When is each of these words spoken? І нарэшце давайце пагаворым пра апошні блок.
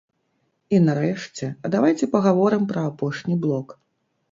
І 0.77 0.79
нарэшце 0.87 1.51
давайце 1.77 2.05
пагаворым 2.17 2.67
пра 2.73 2.89
апошні 2.91 3.39
блок. 3.47 3.79